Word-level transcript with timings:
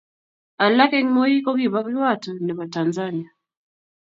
alak 0.65 0.91
eng 0.97 1.09
mweik 1.13 1.39
ko 1.45 1.51
kiba 1.59 1.79
kiwato 1.85 2.31
nebo 2.45 2.63
tanzania 2.75 3.29